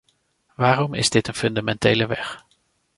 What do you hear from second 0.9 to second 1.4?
is dit een